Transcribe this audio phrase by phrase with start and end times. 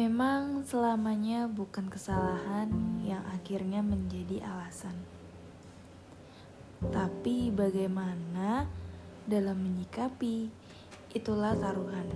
[0.00, 2.72] Memang selamanya bukan kesalahan
[3.04, 4.96] yang akhirnya menjadi alasan.
[6.88, 8.64] Tapi bagaimana
[9.28, 10.48] dalam menyikapi
[11.12, 12.08] itulah taruhan.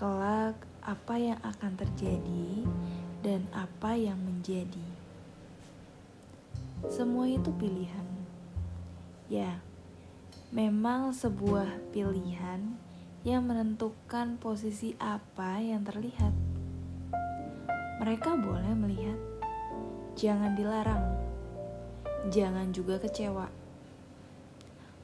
[0.00, 2.64] Kelak apa yang akan terjadi
[3.20, 4.88] dan apa yang menjadi.
[6.88, 8.08] Semua itu pilihan.
[9.28, 9.60] Ya,
[10.48, 12.72] memang sebuah pilihan
[13.24, 16.36] yang menentukan posisi apa yang terlihat.
[18.04, 19.16] Mereka boleh melihat,
[20.12, 21.16] jangan dilarang,
[22.28, 23.48] jangan juga kecewa.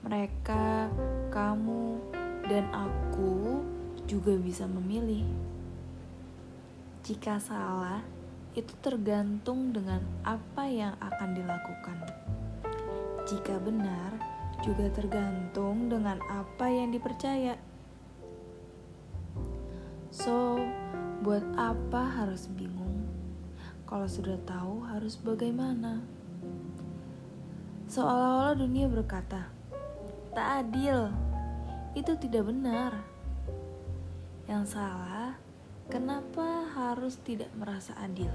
[0.00, 0.88] Mereka,
[1.28, 2.00] kamu,
[2.48, 3.60] dan aku
[4.08, 5.28] juga bisa memilih.
[7.04, 8.00] Jika salah,
[8.56, 11.98] itu tergantung dengan apa yang akan dilakukan.
[13.28, 14.16] Jika benar,
[14.64, 17.75] juga tergantung dengan apa yang dipercaya.
[20.16, 20.56] So,
[21.20, 23.04] buat apa harus bingung?
[23.84, 26.00] Kalau sudah tahu harus bagaimana?
[27.92, 29.52] Seolah-olah dunia berkata,
[30.32, 31.12] tak adil,
[31.92, 32.96] itu tidak benar.
[34.48, 35.36] Yang salah,
[35.92, 38.32] kenapa harus tidak merasa adil?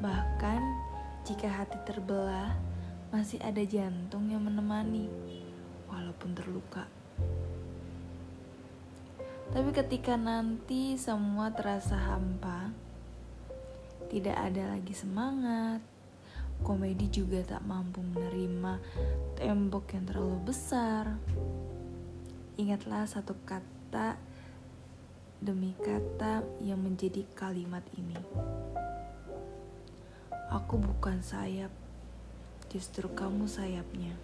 [0.00, 0.62] Bahkan,
[1.28, 2.56] jika hati terbelah,
[3.12, 5.12] masih ada jantung yang menemani,
[5.92, 6.88] walaupun terluka.
[9.54, 12.74] Tapi ketika nanti semua terasa hampa,
[14.10, 15.82] tidak ada lagi semangat,
[16.62, 18.78] komedi juga tak mampu menerima
[19.36, 21.18] tembok yang terlalu besar.
[22.56, 24.16] Ingatlah satu kata
[25.36, 28.16] demi kata yang menjadi kalimat ini.
[30.50, 31.74] Aku bukan sayap,
[32.70, 34.14] justru kamu sayapnya.